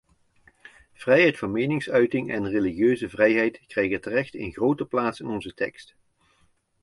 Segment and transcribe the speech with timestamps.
[0.93, 5.95] Vrijheid van meningsuiting en religieuze vrijheid krijgen terecht een grote plaats in onze tekst.